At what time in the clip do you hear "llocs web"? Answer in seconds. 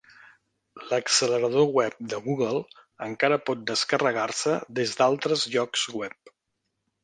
5.57-6.37